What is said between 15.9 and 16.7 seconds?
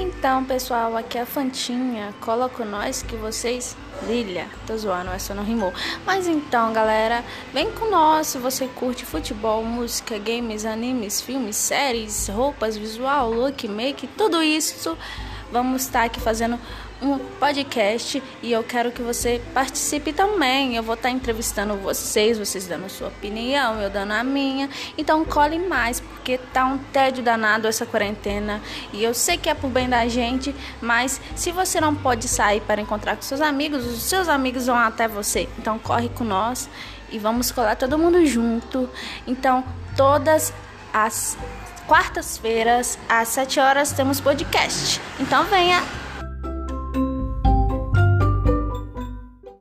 aqui fazendo